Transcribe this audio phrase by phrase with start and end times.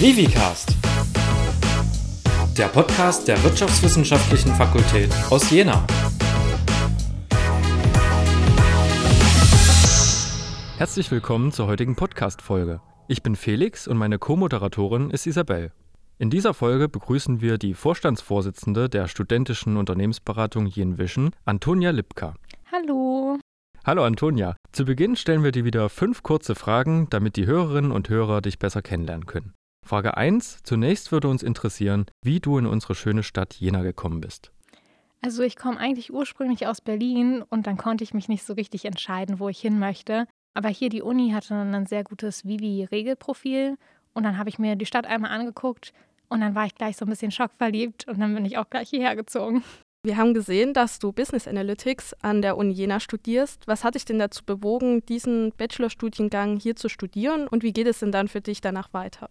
[0.00, 0.74] Vivicast,
[2.56, 5.86] der Podcast der Wirtschaftswissenschaftlichen Fakultät aus Jena.
[10.78, 12.80] Herzlich willkommen zur heutigen Podcast-Folge.
[13.08, 15.70] Ich bin Felix und meine Co-Moderatorin ist Isabel.
[16.16, 22.36] In dieser Folge begrüßen wir die Vorstandsvorsitzende der studentischen Unternehmensberatung Jenvision, Antonia Lipka.
[22.72, 23.38] Hallo.
[23.84, 24.56] Hallo Antonia.
[24.72, 28.58] Zu Beginn stellen wir dir wieder fünf kurze Fragen, damit die Hörerinnen und Hörer dich
[28.58, 29.52] besser kennenlernen können.
[29.86, 30.62] Frage 1.
[30.62, 34.52] Zunächst würde uns interessieren, wie du in unsere schöne Stadt Jena gekommen bist.
[35.22, 38.84] Also ich komme eigentlich ursprünglich aus Berlin und dann konnte ich mich nicht so richtig
[38.84, 40.26] entscheiden, wo ich hin möchte.
[40.54, 43.76] Aber hier die Uni hatte ein sehr gutes Vivi-Regelprofil
[44.14, 45.92] und dann habe ich mir die Stadt einmal angeguckt
[46.28, 48.88] und dann war ich gleich so ein bisschen schockverliebt und dann bin ich auch gleich
[48.88, 49.62] hierher gezogen.
[50.02, 53.66] Wir haben gesehen, dass du Business Analytics an der Uni Jena studierst.
[53.66, 57.98] Was hat dich denn dazu bewogen, diesen Bachelorstudiengang hier zu studieren und wie geht es
[57.98, 59.28] denn dann für dich danach weiter?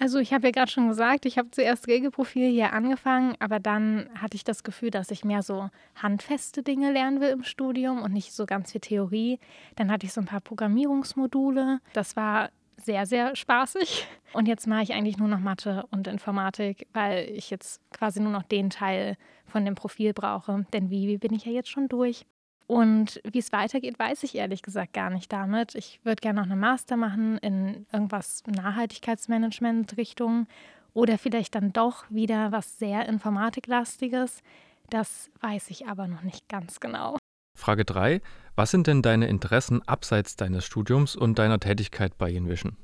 [0.00, 4.08] Also ich habe ja gerade schon gesagt, ich habe zuerst Regelprofil hier angefangen, aber dann
[4.14, 8.12] hatte ich das Gefühl, dass ich mehr so handfeste Dinge lernen will im Studium und
[8.12, 9.40] nicht so ganz viel Theorie.
[9.74, 11.80] Dann hatte ich so ein paar Programmierungsmodule.
[11.94, 14.06] Das war sehr, sehr spaßig.
[14.32, 18.30] Und jetzt mache ich eigentlich nur noch Mathe und Informatik, weil ich jetzt quasi nur
[18.30, 20.64] noch den Teil von dem Profil brauche.
[20.72, 22.24] Denn wie bin ich ja jetzt schon durch.
[22.68, 25.74] Und wie es weitergeht, weiß ich ehrlich gesagt gar nicht damit.
[25.74, 30.46] Ich würde gerne noch eine Master machen in irgendwas Nachhaltigkeitsmanagement-Richtung
[30.92, 34.42] oder vielleicht dann doch wieder was sehr Informatiklastiges.
[34.90, 37.16] Das weiß ich aber noch nicht ganz genau.
[37.58, 38.20] Frage 3.
[38.54, 42.76] Was sind denn deine Interessen abseits deines Studiums und deiner Tätigkeit bei Envision?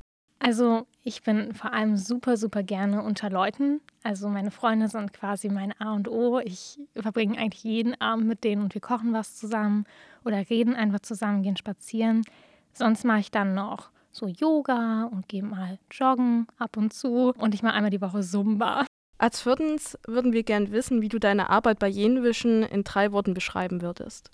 [0.44, 3.80] Also ich bin vor allem super, super gerne unter Leuten.
[4.02, 6.38] Also meine Freunde sind quasi mein A und O.
[6.38, 9.86] Ich verbringe eigentlich jeden Abend mit denen und wir kochen was zusammen
[10.22, 12.26] oder reden einfach zusammen, gehen spazieren.
[12.74, 17.54] Sonst mache ich dann noch so Yoga und gehe mal joggen ab und zu und
[17.54, 18.84] ich mache einmal die Woche Zumba.
[19.16, 23.32] Als viertens würden wir gern wissen, wie du deine Arbeit bei Jenwischen in drei Worten
[23.32, 24.30] beschreiben würdest.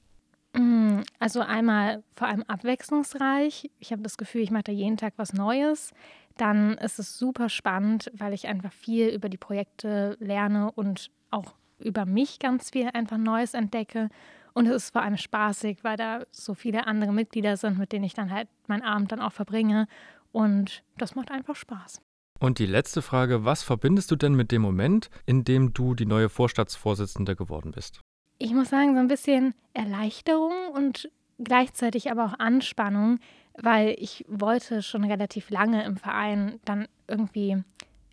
[0.53, 3.71] Mm, also einmal vor allem abwechslungsreich.
[3.79, 5.93] Ich habe das Gefühl, ich mache da jeden Tag was Neues.
[6.37, 11.55] Dann ist es super spannend, weil ich einfach viel über die Projekte lerne und auch
[11.79, 14.09] über mich ganz viel einfach Neues entdecke.
[14.53, 18.05] Und es ist vor allem spaßig, weil da so viele andere Mitglieder sind, mit denen
[18.05, 19.87] ich dann halt meinen Abend dann auch verbringe.
[20.33, 22.01] Und das macht einfach Spaß.
[22.41, 26.07] Und die letzte Frage, was verbindest du denn mit dem Moment, in dem du die
[26.07, 28.01] neue Vorstandsvorsitzende geworden bist?
[28.41, 33.21] Ich muss sagen, so ein bisschen Erleichterung und gleichzeitig aber auch Anspannung,
[33.55, 37.63] weil ich wollte schon relativ lange im Verein dann irgendwie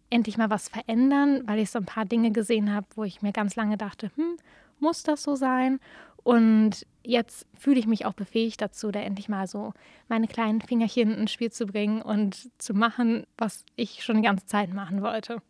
[0.10, 3.32] endlich mal was verändern, weil ich so ein paar Dinge gesehen habe, wo ich mir
[3.32, 4.38] ganz lange dachte, hm,
[4.80, 5.80] muss das so sein?
[6.24, 9.74] Und jetzt fühle ich mich auch befähigt dazu, da endlich mal so
[10.10, 14.46] meine kleinen Fingerchen ins Spiel zu bringen und zu machen, was ich schon die ganze
[14.46, 15.42] Zeit machen wollte.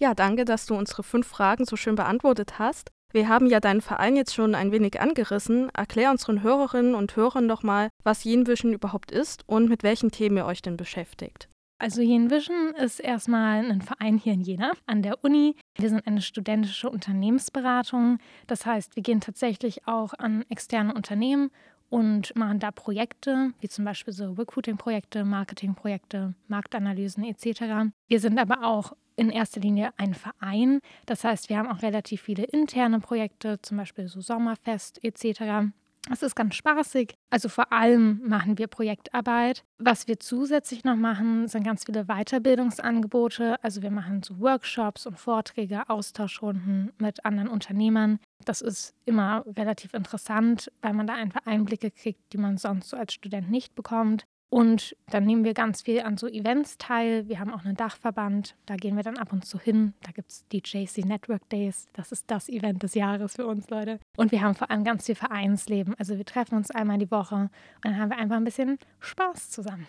[0.00, 2.90] Ja, danke, dass du unsere fünf Fragen so schön beantwortet hast.
[3.14, 5.70] Wir haben ja deinen Verein jetzt schon ein wenig angerissen.
[5.72, 10.38] Erklär unseren Hörerinnen und Hörern doch mal, was Jenvision überhaupt ist und mit welchen Themen
[10.38, 11.48] ihr euch denn beschäftigt.
[11.78, 15.54] Also Jenvision ist erstmal ein Verein hier in Jena an der Uni.
[15.76, 18.18] Wir sind eine studentische Unternehmensberatung.
[18.48, 21.52] Das heißt, wir gehen tatsächlich auch an externe Unternehmen
[21.90, 27.92] und machen da Projekte, wie zum Beispiel so Recruiting-Projekte, Marketing-Projekte, Marktanalysen etc.
[28.08, 30.80] Wir sind aber auch in erster Linie ein Verein.
[31.06, 35.72] Das heißt, wir haben auch relativ viele interne Projekte, zum Beispiel so Sommerfest etc.
[36.10, 37.14] Es ist ganz spaßig.
[37.30, 39.64] Also vor allem machen wir Projektarbeit.
[39.78, 43.56] Was wir zusätzlich noch machen, sind ganz viele Weiterbildungsangebote.
[43.62, 48.18] Also wir machen so Workshops und Vorträge, Austauschrunden mit anderen Unternehmern.
[48.44, 52.98] Das ist immer relativ interessant, weil man da einfach Einblicke kriegt, die man sonst so
[52.98, 54.26] als Student nicht bekommt.
[54.50, 57.28] Und dann nehmen wir ganz viel an so Events teil.
[57.28, 59.94] Wir haben auch einen Dachverband, da gehen wir dann ab und zu hin.
[60.02, 61.88] Da gibt es die JC Network Days.
[61.92, 63.98] Das ist das Event des Jahres für uns, Leute.
[64.16, 65.94] Und wir haben vor allem ganz viel Vereinsleben.
[65.98, 67.50] Also wir treffen uns einmal die Woche und
[67.82, 69.88] dann haben wir einfach ein bisschen Spaß zusammen.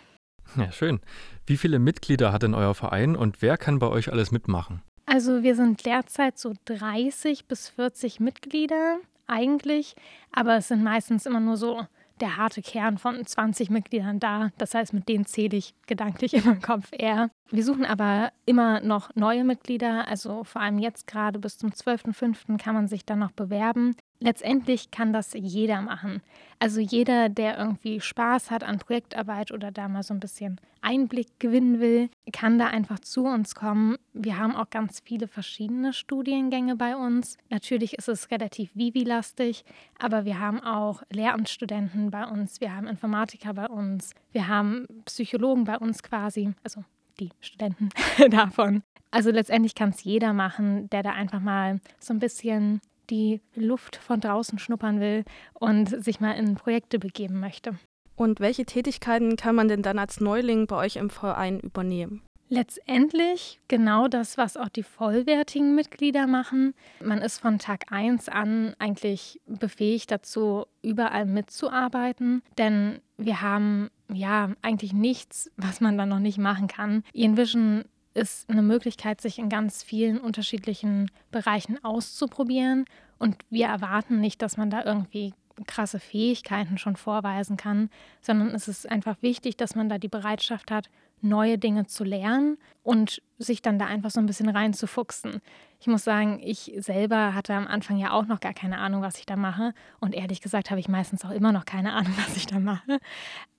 [0.56, 1.00] Ja, schön.
[1.46, 4.82] Wie viele Mitglieder hat denn euer Verein und wer kann bei euch alles mitmachen?
[5.06, 9.94] Also wir sind derzeit so 30 bis 40 Mitglieder eigentlich,
[10.32, 11.86] aber es sind meistens immer nur so
[12.20, 14.50] der harte Kern von 20 Mitgliedern da.
[14.58, 17.30] Das heißt, mit denen zähle ich gedanklich immer im Kopf eher.
[17.50, 20.08] Wir suchen aber immer noch neue Mitglieder.
[20.08, 22.58] Also vor allem jetzt gerade bis zum 12.05.
[22.58, 23.94] kann man sich dann noch bewerben.
[24.18, 26.22] Letztendlich kann das jeder machen.
[26.58, 31.38] Also jeder, der irgendwie Spaß hat an Projektarbeit oder da mal so ein bisschen Einblick
[31.38, 33.96] gewinnen will, kann da einfach zu uns kommen.
[34.14, 37.36] Wir haben auch ganz viele verschiedene Studiengänge bei uns.
[37.50, 39.64] Natürlich ist es relativ Vivi-lastig,
[39.98, 45.64] aber wir haben auch Lehramtsstudenten bei uns, wir haben Informatiker bei uns, wir haben Psychologen
[45.64, 46.84] bei uns quasi, also
[47.20, 47.88] die Studenten
[48.30, 48.82] davon.
[49.10, 53.96] Also letztendlich kann es jeder machen, der da einfach mal so ein bisschen die Luft
[53.96, 55.24] von draußen schnuppern will
[55.54, 57.78] und sich mal in Projekte begeben möchte.
[58.16, 62.22] Und welche Tätigkeiten kann man denn dann als Neuling bei euch im Verein übernehmen?
[62.48, 66.74] Letztendlich genau das, was auch die vollwertigen Mitglieder machen.
[67.02, 74.52] Man ist von Tag 1 an eigentlich befähigt dazu, überall mitzuarbeiten, denn wir haben ja
[74.62, 77.02] eigentlich nichts, was man dann noch nicht machen kann.
[77.12, 77.84] Ian Vision
[78.14, 82.84] ist eine Möglichkeit, sich in ganz vielen unterschiedlichen Bereichen auszuprobieren
[83.18, 85.34] und wir erwarten nicht, dass man da irgendwie
[85.66, 87.88] krasse Fähigkeiten schon vorweisen kann,
[88.20, 90.90] sondern es ist einfach wichtig, dass man da die Bereitschaft hat,
[91.20, 95.40] neue Dinge zu lernen und sich dann da einfach so ein bisschen reinzufuchsen.
[95.80, 99.18] Ich muss sagen, ich selber hatte am Anfang ja auch noch gar keine Ahnung, was
[99.18, 99.74] ich da mache.
[100.00, 102.98] Und ehrlich gesagt habe ich meistens auch immer noch keine Ahnung, was ich da mache.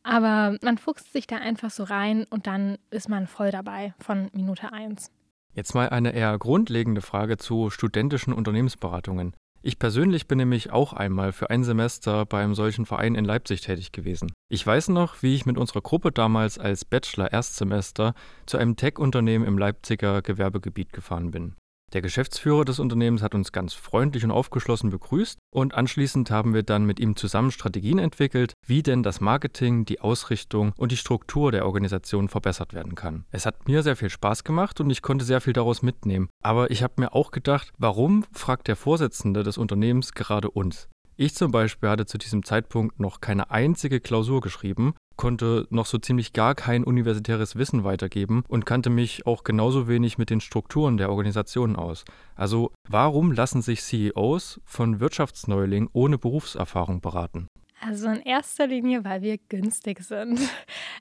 [0.03, 4.29] Aber man fuchst sich da einfach so rein und dann ist man voll dabei von
[4.33, 5.11] Minute eins.
[5.53, 9.35] Jetzt mal eine eher grundlegende Frage zu studentischen Unternehmensberatungen.
[9.61, 13.61] Ich persönlich bin nämlich auch einmal für ein Semester bei einem solchen Verein in Leipzig
[13.61, 14.31] tätig gewesen.
[14.49, 18.13] Ich weiß noch, wie ich mit unserer Gruppe damals als Bachelor Erstsemester
[18.45, 21.55] zu einem Tech-Unternehmen im Leipziger Gewerbegebiet gefahren bin.
[21.93, 26.63] Der Geschäftsführer des Unternehmens hat uns ganz freundlich und aufgeschlossen begrüßt und anschließend haben wir
[26.63, 31.53] dann mit ihm zusammen Strategien entwickelt, wie denn das Marketing, die Ausrichtung und die Struktur
[31.53, 33.23] der Organisation verbessert werden kann.
[33.31, 36.27] Es hat mir sehr viel Spaß gemacht und ich konnte sehr viel daraus mitnehmen.
[36.43, 40.89] Aber ich habe mir auch gedacht, warum fragt der Vorsitzende des Unternehmens gerade uns?
[41.15, 45.97] Ich zum Beispiel hatte zu diesem Zeitpunkt noch keine einzige Klausur geschrieben konnte noch so
[45.97, 50.97] ziemlich gar kein universitäres Wissen weitergeben und kannte mich auch genauso wenig mit den Strukturen
[50.97, 52.05] der Organisation aus.
[52.35, 57.47] Also warum lassen sich CEOs von Wirtschaftsneulingen ohne Berufserfahrung beraten?
[57.81, 60.39] Also in erster Linie, weil wir günstig sind.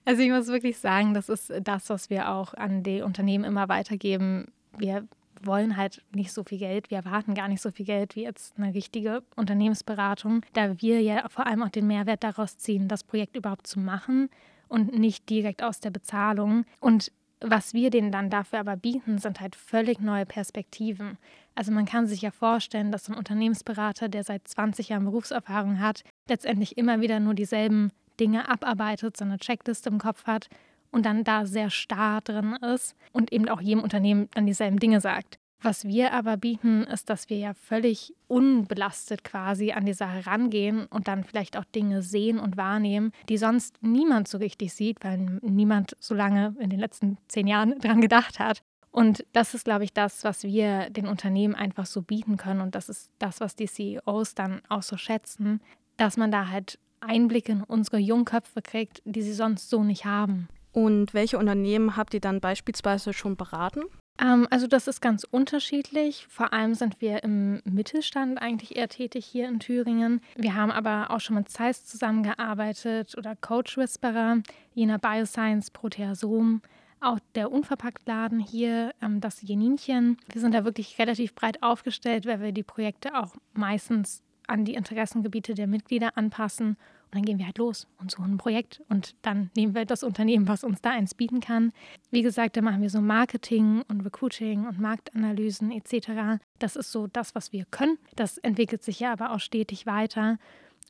[0.08, 3.68] Also ich muss wirklich sagen, das ist das, was wir auch an die Unternehmen immer
[3.68, 4.52] weitergeben.
[4.78, 5.04] Wir
[5.42, 8.58] wollen halt nicht so viel Geld, wir erwarten gar nicht so viel Geld wie jetzt
[8.58, 13.36] eine richtige Unternehmensberatung, da wir ja vor allem auch den Mehrwert daraus ziehen, das Projekt
[13.36, 14.28] überhaupt zu machen
[14.68, 16.64] und nicht direkt aus der Bezahlung.
[16.80, 21.18] Und was wir denen dann dafür aber bieten, sind halt völlig neue Perspektiven.
[21.54, 26.02] Also man kann sich ja vorstellen, dass ein Unternehmensberater, der seit 20 Jahren Berufserfahrung hat,
[26.28, 30.48] letztendlich immer wieder nur dieselben Dinge abarbeitet, so eine Checkliste im Kopf hat
[30.90, 35.00] und dann da sehr starr drin ist und eben auch jedem Unternehmen dann dieselben Dinge
[35.00, 35.38] sagt.
[35.62, 40.86] Was wir aber bieten, ist, dass wir ja völlig unbelastet quasi an die Sache rangehen
[40.86, 45.18] und dann vielleicht auch Dinge sehen und wahrnehmen, die sonst niemand so richtig sieht, weil
[45.42, 48.62] niemand so lange in den letzten zehn Jahren dran gedacht hat.
[48.90, 52.60] Und das ist, glaube ich, das, was wir den Unternehmen einfach so bieten können.
[52.60, 55.60] Und das ist das, was die CEOs dann auch so schätzen,
[55.96, 60.48] dass man da halt Einblicke in unsere Jungköpfe kriegt, die sie sonst so nicht haben.
[60.76, 63.80] Und welche Unternehmen habt ihr dann beispielsweise schon beraten?
[64.20, 66.26] Ähm, also das ist ganz unterschiedlich.
[66.28, 70.20] Vor allem sind wir im Mittelstand eigentlich eher tätig hier in Thüringen.
[70.36, 74.42] Wir haben aber auch schon mit Zeiss zusammengearbeitet oder Coach Whisperer,
[74.74, 76.60] Jena Bioscience, Proteasom.
[77.00, 80.18] Auch der Unverpacktladen hier, ähm, das Jeninchen.
[80.30, 84.74] Wir sind da wirklich relativ breit aufgestellt, weil wir die Projekte auch meistens an die
[84.74, 89.14] Interessengebiete der Mitglieder anpassen und dann gehen wir halt los und suchen ein Projekt und
[89.22, 91.72] dann nehmen wir das Unternehmen, was uns da eins bieten kann.
[92.10, 96.42] Wie gesagt, da machen wir so Marketing und Recruiting und Marktanalysen etc.
[96.58, 97.98] Das ist so das, was wir können.
[98.16, 100.38] Das entwickelt sich ja aber auch stetig weiter.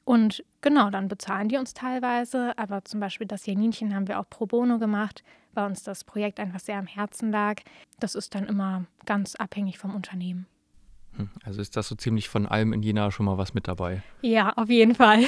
[0.04, 2.56] Und genau, dann bezahlen die uns teilweise.
[2.56, 6.40] Aber zum Beispiel das Janinchen haben wir auch pro bono gemacht, weil uns das Projekt
[6.40, 7.60] einfach sehr am Herzen lag.
[7.98, 10.46] Das ist dann immer ganz abhängig vom Unternehmen.
[11.16, 14.02] Hm, also ist das so ziemlich von allem in Jena schon mal was mit dabei?
[14.22, 15.24] Ja, auf jeden Fall.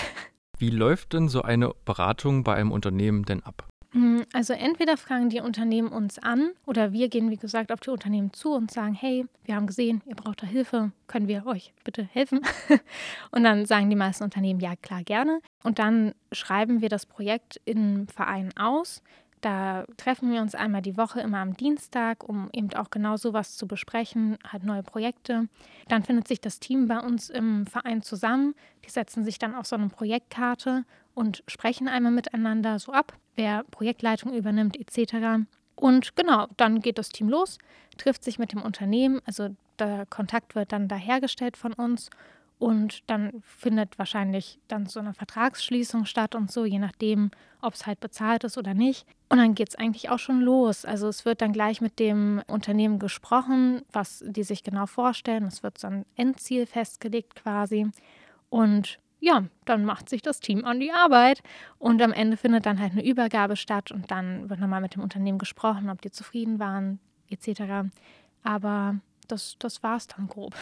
[0.59, 3.69] Wie läuft denn so eine Beratung bei einem Unternehmen denn ab?
[3.93, 7.91] Hm, also entweder fragen die Unternehmen uns an oder wir gehen, wie gesagt, auf die
[7.91, 11.73] Unternehmen zu und sagen, hey, wir haben gesehen, ihr braucht da Hilfe, können wir euch
[11.85, 12.41] bitte helfen?
[13.31, 15.41] und dann sagen die meisten Unternehmen, ja klar, gerne.
[15.63, 19.03] Und dann schreiben wir das Projekt im Verein aus,
[19.41, 23.57] da treffen wir uns einmal die Woche, immer am Dienstag, um eben auch genau sowas
[23.57, 25.49] zu besprechen, halt neue Projekte.
[25.89, 28.55] Dann findet sich das Team bei uns im Verein zusammen.
[28.85, 33.65] Die setzen sich dann auf so eine Projektkarte und sprechen einmal miteinander so ab, wer
[33.65, 35.45] Projektleitung übernimmt etc.
[35.75, 37.59] Und genau, dann geht das Team los,
[37.97, 42.11] trifft sich mit dem Unternehmen, also der Kontakt wird dann da hergestellt von uns
[42.59, 47.31] und dann findet wahrscheinlich dann so eine Vertragsschließung statt und so, je nachdem,
[47.63, 49.07] ob es halt bezahlt ist oder nicht.
[49.29, 50.85] Und dann geht es eigentlich auch schon los.
[50.85, 55.45] Also es wird dann gleich mit dem Unternehmen gesprochen, was die sich genau vorstellen.
[55.45, 57.87] Es wird so ein Endziel festgelegt quasi.
[58.51, 61.43] Und ja, dann macht sich das Team an die Arbeit
[61.79, 65.03] und am Ende findet dann halt eine Übergabe statt und dann wird nochmal mit dem
[65.03, 66.99] Unternehmen gesprochen, ob die zufrieden waren,
[67.29, 67.91] etc.
[68.43, 68.97] Aber
[69.27, 70.55] das, das war es dann grob.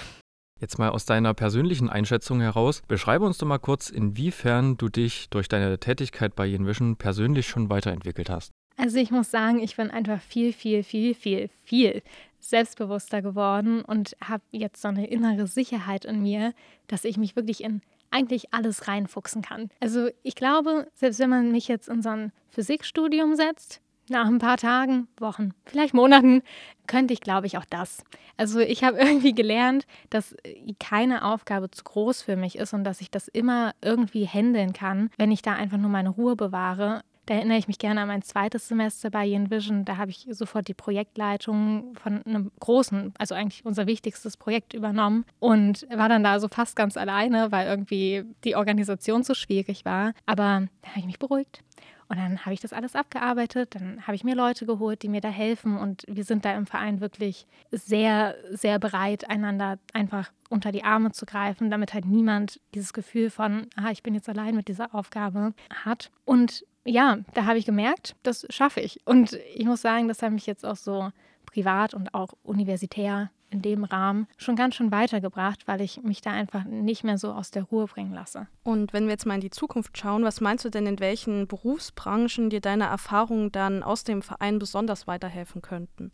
[0.59, 5.29] Jetzt mal aus deiner persönlichen Einschätzung heraus, beschreibe uns doch mal kurz, inwiefern du dich
[5.29, 8.53] durch deine Tätigkeit bei Yenvision persönlich schon weiterentwickelt hast.
[8.79, 12.03] Also ich muss sagen, ich bin einfach viel, viel, viel, viel, viel
[12.41, 16.55] selbstbewusster geworden und habe jetzt so eine innere Sicherheit in mir,
[16.87, 19.69] dass ich mich wirklich in eigentlich alles reinfuchsen kann.
[19.81, 24.39] Also ich glaube, selbst wenn man mich jetzt in so ein Physikstudium setzt, nach ein
[24.39, 26.43] paar Tagen, Wochen, vielleicht Monaten,
[26.87, 28.05] könnte ich, glaube ich, auch das.
[28.37, 30.37] Also ich habe irgendwie gelernt, dass
[30.79, 35.11] keine Aufgabe zu groß für mich ist und dass ich das immer irgendwie handeln kann,
[35.19, 37.03] wenn ich da einfach nur meine Ruhe bewahre.
[37.27, 39.85] Da erinnere ich mich gerne an mein zweites Semester bei Vision.
[39.85, 45.25] Da habe ich sofort die Projektleitung von einem großen, also eigentlich unser wichtigstes Projekt übernommen
[45.41, 50.13] und war dann da so fast ganz alleine, weil irgendwie die Organisation so schwierig war.
[50.25, 51.65] Aber da habe ich mich beruhigt.
[52.09, 55.21] Und dann habe ich das alles abgearbeitet, dann habe ich mir Leute geholt, die mir
[55.21, 60.71] da helfen und wir sind da im Verein wirklich sehr, sehr bereit, einander einfach unter
[60.71, 64.55] die Arme zu greifen, damit halt niemand dieses Gefühl von, ah, ich bin jetzt allein
[64.55, 65.53] mit dieser Aufgabe
[65.85, 66.11] hat.
[66.25, 69.01] Und ja, da habe ich gemerkt, das schaffe ich.
[69.05, 71.11] Und ich muss sagen, das hat mich jetzt auch so
[71.47, 76.31] privat und auch universitär in dem Rahmen schon ganz schön weitergebracht, weil ich mich da
[76.31, 78.49] einfach nicht mehr so aus der Ruhe bringen lasse.
[78.63, 81.47] Und wenn wir jetzt mal in die Zukunft schauen, was meinst du denn, in welchen
[81.47, 86.13] Berufsbranchen dir deine Erfahrungen dann aus dem Verein besonders weiterhelfen könnten?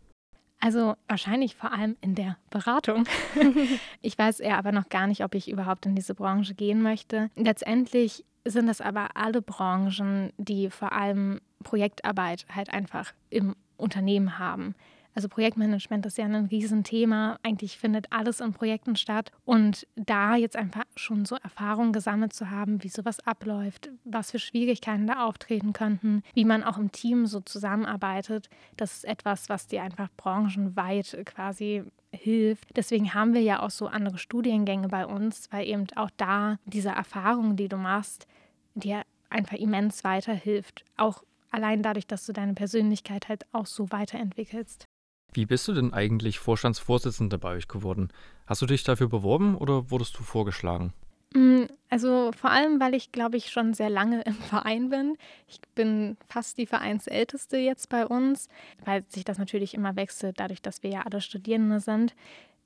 [0.59, 3.03] Also wahrscheinlich vor allem in der Beratung.
[4.01, 7.29] ich weiß eher aber noch gar nicht, ob ich überhaupt in diese Branche gehen möchte.
[7.35, 14.75] Letztendlich sind das aber alle Branchen, die vor allem Projektarbeit halt einfach im Unternehmen haben.
[15.15, 17.37] Also Projektmanagement ist ja ein Riesenthema.
[17.43, 19.31] Eigentlich findet alles in Projekten statt.
[19.45, 24.39] Und da jetzt einfach schon so Erfahrungen gesammelt zu haben, wie sowas abläuft, was für
[24.39, 29.67] Schwierigkeiten da auftreten könnten, wie man auch im Team so zusammenarbeitet, das ist etwas, was
[29.67, 32.75] dir einfach branchenweit quasi hilft.
[32.75, 36.89] Deswegen haben wir ja auch so andere Studiengänge bei uns, weil eben auch da diese
[36.89, 38.27] Erfahrung, die du machst,
[38.75, 40.85] dir einfach immens weiterhilft.
[40.97, 44.87] Auch allein dadurch, dass du deine Persönlichkeit halt auch so weiterentwickelst.
[45.33, 48.09] Wie bist du denn eigentlich Vorstandsvorsitzende bei euch geworden?
[48.45, 50.93] Hast du dich dafür beworben oder wurdest du vorgeschlagen?
[51.33, 55.17] Mm, also vor allem, weil ich, glaube ich, schon sehr lange im Verein bin.
[55.47, 58.47] Ich bin fast die Vereinsälteste jetzt bei uns,
[58.85, 62.15] weil sich das natürlich immer wechselt, dadurch, dass wir ja alle Studierende sind.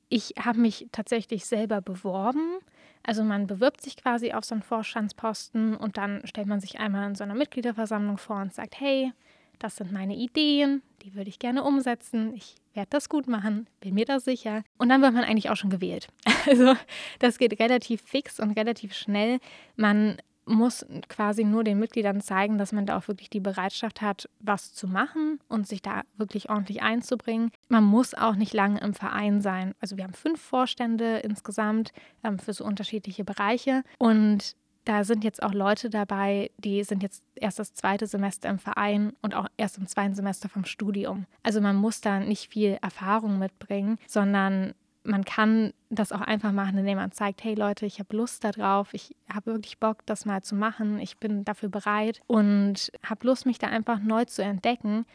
[0.10, 2.60] Ich habe mich tatsächlich selber beworben.
[3.04, 7.08] Also man bewirbt sich quasi auf so einen Vorstandsposten und dann stellt man sich einmal
[7.08, 9.14] in so einer Mitgliederversammlung vor und sagt, hey,
[9.60, 13.96] das sind meine Ideen, die würde ich gerne umsetzen, ich werde das gut machen, bin
[13.96, 14.64] mir da sicher.
[14.78, 16.08] Und dann wird man eigentlich auch schon gewählt.
[16.50, 16.76] Also
[17.20, 19.40] das geht relativ fix und relativ schnell.
[19.76, 24.30] Man muss quasi nur den Mitgliedern zeigen, dass man da auch wirklich die Bereitschaft hat,
[24.40, 27.52] was zu machen und sich da wirklich ordentlich einzubringen.
[27.68, 29.74] Man muss auch nicht lange im Verein sein.
[29.82, 31.92] Also wir haben fünf Vorstände insgesamt
[32.24, 34.56] ähm, für so unterschiedliche Bereiche und
[34.88, 39.14] da sind jetzt auch Leute dabei, die sind jetzt erst das zweite Semester im Verein
[39.22, 41.26] und auch erst im zweiten Semester vom Studium.
[41.44, 46.78] Also man muss da nicht viel Erfahrung mitbringen, sondern man kann das auch einfach machen,
[46.78, 50.42] indem man zeigt, hey Leute, ich habe Lust darauf, ich habe wirklich Bock, das mal
[50.42, 55.06] zu machen, ich bin dafür bereit und habe Lust, mich da einfach neu zu entdecken.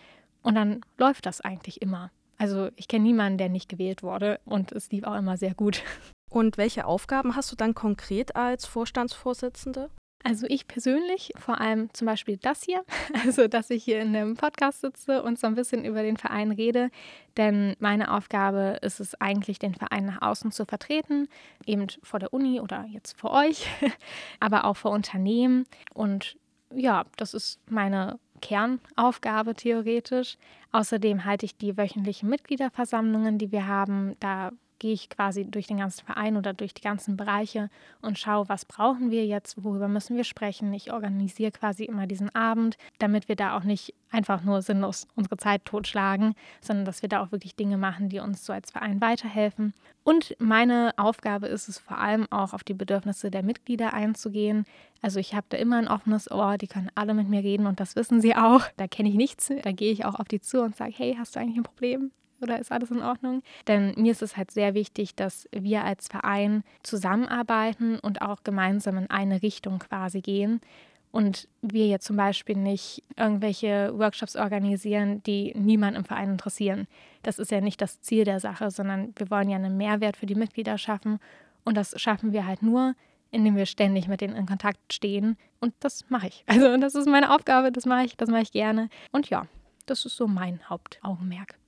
[0.42, 2.10] Und dann läuft das eigentlich immer.
[2.36, 5.82] Also ich kenne niemanden, der nicht gewählt wurde und es lief auch immer sehr gut.
[6.32, 9.90] Und welche Aufgaben hast du dann konkret als Vorstandsvorsitzende?
[10.24, 12.84] Also ich persönlich, vor allem zum Beispiel das hier,
[13.24, 16.50] also dass ich hier in einem Podcast sitze und so ein bisschen über den Verein
[16.50, 16.90] rede,
[17.36, 21.28] denn meine Aufgabe ist es eigentlich, den Verein nach außen zu vertreten,
[21.66, 23.66] eben vor der Uni oder jetzt vor euch,
[24.40, 25.66] aber auch vor Unternehmen.
[25.92, 26.38] Und
[26.74, 30.38] ja, das ist meine Kernaufgabe theoretisch.
[30.70, 34.16] Außerdem halte ich die wöchentlichen Mitgliederversammlungen, die wir haben.
[34.18, 37.70] Da gehe ich quasi durch den ganzen Verein oder durch die ganzen Bereiche
[38.00, 40.74] und schaue, was brauchen wir jetzt, worüber müssen wir sprechen.
[40.74, 45.36] Ich organisiere quasi immer diesen Abend, damit wir da auch nicht einfach nur sinnlos unsere
[45.36, 49.00] Zeit totschlagen, sondern dass wir da auch wirklich Dinge machen, die uns so als Verein
[49.00, 49.72] weiterhelfen.
[50.02, 54.66] Und meine Aufgabe ist es vor allem auch auf die Bedürfnisse der Mitglieder einzugehen.
[55.00, 57.78] Also ich habe da immer ein offenes Ohr, die können alle mit mir reden und
[57.78, 58.62] das wissen sie auch.
[58.76, 59.52] Da kenne ich nichts.
[59.62, 62.10] Da gehe ich auch auf die zu und sage, hey, hast du eigentlich ein Problem?
[62.42, 63.42] Oder ist alles in Ordnung?
[63.68, 68.98] Denn mir ist es halt sehr wichtig, dass wir als Verein zusammenarbeiten und auch gemeinsam
[68.98, 70.60] in eine Richtung quasi gehen.
[71.12, 76.88] Und wir jetzt zum Beispiel nicht irgendwelche Workshops organisieren, die niemand im Verein interessieren.
[77.22, 80.24] Das ist ja nicht das Ziel der Sache, sondern wir wollen ja einen Mehrwert für
[80.24, 81.20] die Mitglieder schaffen.
[81.64, 82.94] Und das schaffen wir halt nur,
[83.30, 85.36] indem wir ständig mit denen in Kontakt stehen.
[85.60, 86.44] Und das mache ich.
[86.46, 88.88] Also das ist meine Aufgabe, das mache ich, das mache ich gerne.
[89.10, 89.46] Und ja,
[89.84, 91.58] das ist so mein Hauptaugenmerk.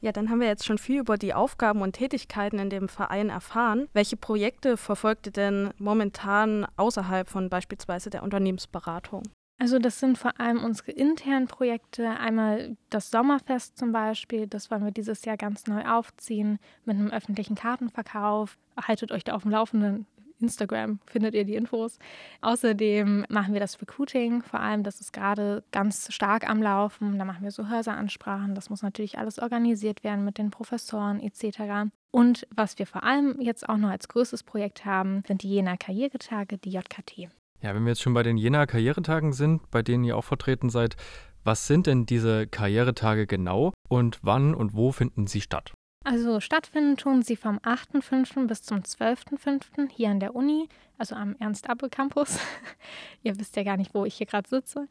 [0.00, 3.30] Ja, dann haben wir jetzt schon viel über die Aufgaben und Tätigkeiten in dem Verein
[3.30, 3.88] erfahren.
[3.92, 9.22] Welche Projekte verfolgt ihr denn momentan außerhalb von beispielsweise der Unternehmensberatung?
[9.58, 12.08] Also das sind vor allem unsere internen Projekte.
[12.08, 17.10] Einmal das Sommerfest zum Beispiel, das wollen wir dieses Jahr ganz neu aufziehen mit einem
[17.10, 18.58] öffentlichen Kartenverkauf.
[18.76, 20.06] Haltet euch da auf dem Laufenden.
[20.44, 21.98] Instagram findet ihr die Infos.
[22.40, 27.18] Außerdem machen wir das Recruiting, vor allem, das ist gerade ganz stark am Laufen.
[27.18, 28.54] Da machen wir so Hörseransprachen.
[28.54, 31.90] Das muss natürlich alles organisiert werden mit den Professoren etc.
[32.10, 35.76] Und was wir vor allem jetzt auch noch als größtes Projekt haben, sind die Jena
[35.76, 37.28] Karrieretage, die JKT.
[37.62, 40.68] Ja, wenn wir jetzt schon bei den Jena Karrieretagen sind, bei denen ihr auch vertreten
[40.68, 40.96] seid,
[41.44, 45.72] was sind denn diese Karrieretage genau und wann und wo finden sie statt?
[46.04, 48.46] Also stattfinden tun sie vom 8.5.
[48.46, 49.88] bis zum 12.5.
[49.90, 50.68] hier an der Uni,
[50.98, 52.38] also am Ernst-Abel-Campus.
[53.22, 54.86] Ihr wisst ja gar nicht, wo ich hier gerade sitze.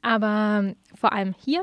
[0.00, 1.62] Aber vor allem hier.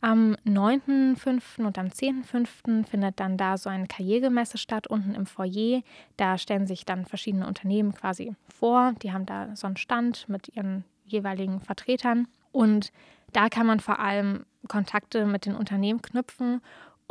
[0.00, 1.64] Am 9.5.
[1.64, 2.84] und am 10.5.
[2.84, 5.82] findet dann da so eine Karrieremesse statt, unten im Foyer.
[6.16, 8.94] Da stellen sich dann verschiedene Unternehmen quasi vor.
[9.04, 12.26] Die haben da so einen Stand mit ihren jeweiligen Vertretern.
[12.50, 12.90] Und
[13.32, 16.60] da kann man vor allem Kontakte mit den Unternehmen knüpfen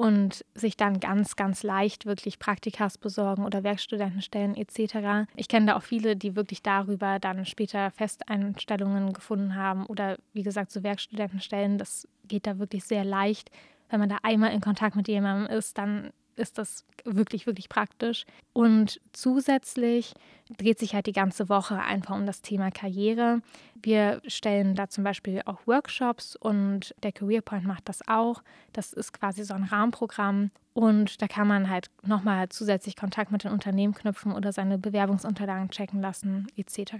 [0.01, 5.29] und sich dann ganz, ganz leicht wirklich Praktikas besorgen oder Werkstudentenstellen etc.
[5.36, 10.41] Ich kenne da auch viele, die wirklich darüber dann später Festeinstellungen gefunden haben oder wie
[10.41, 11.77] gesagt so Werkstudentenstellen.
[11.77, 13.51] Das geht da wirklich sehr leicht.
[13.91, 16.10] Wenn man da einmal in Kontakt mit jemandem ist, dann
[16.41, 18.25] ist das wirklich, wirklich praktisch.
[18.53, 20.13] Und zusätzlich
[20.57, 23.41] dreht sich halt die ganze Woche einfach um das Thema Karriere.
[23.81, 28.43] Wir stellen da zum Beispiel auch Workshops und der Career Point macht das auch.
[28.74, 33.43] Das ist quasi so ein Rahmenprogramm und da kann man halt nochmal zusätzlich Kontakt mit
[33.43, 36.93] den Unternehmen knüpfen oder seine Bewerbungsunterlagen checken lassen etc.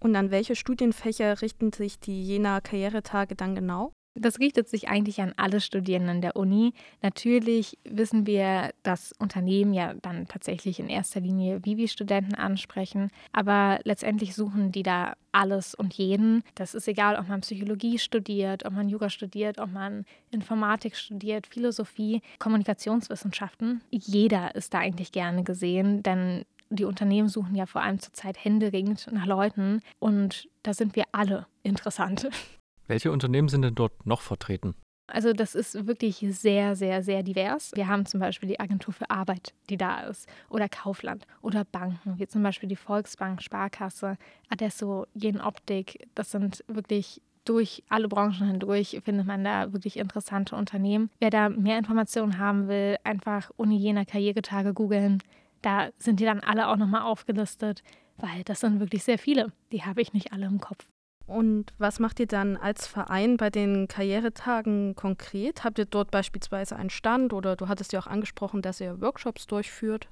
[0.00, 3.92] Und an welche Studienfächer richten sich die Jena Karrieretage dann genau?
[4.18, 6.72] Das richtet sich eigentlich an alle Studierenden der Uni.
[7.02, 14.34] Natürlich wissen wir, dass Unternehmen ja dann tatsächlich in erster Linie Vivi-Studenten ansprechen, aber letztendlich
[14.34, 16.42] suchen die da alles und jeden.
[16.54, 21.46] Das ist egal, ob man Psychologie studiert, ob man Yoga studiert, ob man Informatik studiert,
[21.46, 23.82] Philosophie, Kommunikationswissenschaften.
[23.90, 29.06] Jeder ist da eigentlich gerne gesehen, denn die Unternehmen suchen ja vor allem zurzeit händeringend
[29.12, 32.28] nach Leuten und da sind wir alle interessant.
[32.86, 34.74] Welche Unternehmen sind denn dort noch vertreten?
[35.08, 37.70] Also das ist wirklich sehr, sehr, sehr divers.
[37.74, 42.18] Wir haben zum Beispiel die Agentur für Arbeit, die da ist, oder Kaufland oder Banken,
[42.18, 44.18] wie zum Beispiel die Volksbank, Sparkasse,
[44.48, 46.08] Adesso, Jen Optik.
[46.16, 51.10] Das sind wirklich durch alle Branchen hindurch findet man da wirklich interessante Unternehmen.
[51.20, 55.22] Wer da mehr Informationen haben will, einfach Uni Jena Karrieretage googeln.
[55.62, 57.84] Da sind die dann alle auch nochmal aufgelistet,
[58.16, 59.52] weil das sind wirklich sehr viele.
[59.70, 60.86] Die habe ich nicht alle im Kopf.
[61.26, 65.64] Und was macht ihr dann als Verein bei den Karrieretagen konkret?
[65.64, 69.46] Habt ihr dort beispielsweise einen Stand oder du hattest ja auch angesprochen, dass ihr Workshops
[69.46, 70.08] durchführt?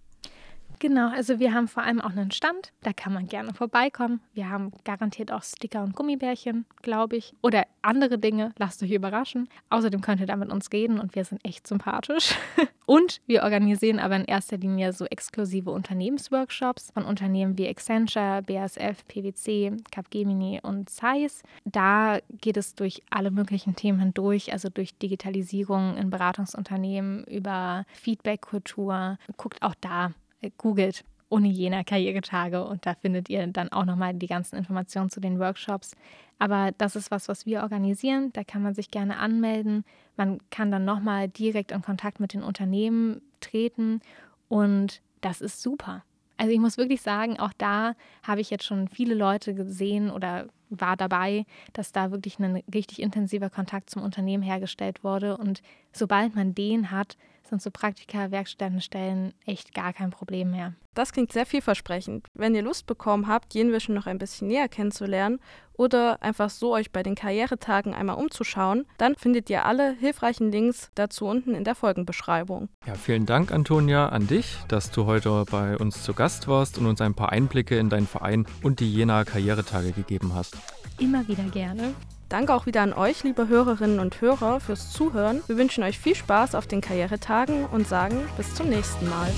[0.85, 4.21] Genau, also wir haben vor allem auch einen Stand, da kann man gerne vorbeikommen.
[4.35, 7.33] Wir haben garantiert auch Sticker und Gummibärchen, glaube ich.
[7.41, 9.49] Oder andere Dinge, lasst euch überraschen.
[9.71, 12.35] Außerdem könnt ihr da mit uns reden und wir sind echt sympathisch.
[12.85, 19.07] und wir organisieren aber in erster Linie so exklusive Unternehmensworkshops von Unternehmen wie Accenture, BASF,
[19.09, 21.45] PwC, Capgemini und Zeiss.
[21.65, 29.17] Da geht es durch alle möglichen Themen hindurch, also durch Digitalisierung in Beratungsunternehmen, über Feedback-Kultur.
[29.39, 30.13] Guckt auch da
[30.51, 35.21] googelt Uni Jena Karrieretage und da findet ihr dann auch nochmal die ganzen Informationen zu
[35.21, 35.97] den Workshops.
[36.39, 38.33] Aber das ist was, was wir organisieren.
[38.33, 39.85] Da kann man sich gerne anmelden.
[40.17, 44.01] Man kann dann nochmal direkt in Kontakt mit den Unternehmen treten
[44.49, 46.05] und das ist super.
[46.37, 50.49] Also ich muss wirklich sagen, auch da habe ich jetzt schon viele Leute gesehen oder
[50.69, 55.37] war dabei, dass da wirklich ein richtig intensiver Kontakt zum Unternehmen hergestellt wurde.
[55.37, 57.17] Und sobald man den hat,
[57.49, 60.75] sind so Praktika, Werkstättenstellen echt gar kein Problem mehr.
[60.95, 62.29] Das klingt sehr vielversprechend.
[62.35, 65.41] Wenn ihr Lust bekommen habt, Jenwischen noch ein bisschen näher kennenzulernen
[65.73, 70.91] oder einfach so euch bei den Karrieretagen einmal umzuschauen, dann findet ihr alle hilfreichen Links
[70.95, 72.69] dazu unten in der Folgenbeschreibung.
[72.87, 76.87] Ja, vielen Dank, Antonia, an dich, dass du heute bei uns zu Gast warst und
[76.87, 80.57] uns ein paar Einblicke in deinen Verein und die Jena Karrieretage gegeben hast.
[81.01, 81.93] Immer wieder gerne.
[82.35, 85.41] Danke auch wieder an euch, liebe Hörerinnen und Hörer, fürs Zuhören.
[85.47, 89.31] Wir wünschen euch viel Spaß auf den Karrieretagen und sagen bis zum nächsten Mal.